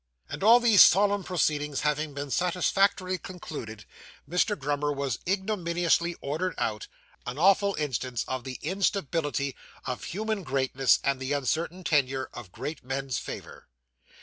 And 0.29 0.41
all 0.43 0.59
these 0.59 0.81
solemn 0.81 1.23
proceedings 1.23 1.81
having 1.81 2.15
been 2.15 2.31
satisfactorily 2.31 3.19
concluded, 3.19 3.85
Mr. 4.27 4.57
Grummer 4.57 4.91
was 4.91 5.19
ignominiously 5.27 6.15
ordered 6.21 6.55
out 6.57 6.87
an 7.27 7.37
awful 7.37 7.75
instance 7.75 8.25
of 8.27 8.43
the 8.43 8.57
instability 8.63 9.55
of 9.85 10.05
human 10.05 10.41
greatness, 10.41 10.97
and 11.03 11.19
the 11.19 11.33
uncertain 11.33 11.83
tenure 11.83 12.31
of 12.33 12.51
great 12.51 12.83
men's 12.83 13.19
favour. 13.19 13.67